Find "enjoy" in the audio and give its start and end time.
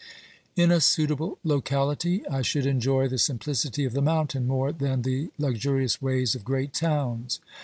2.65-3.07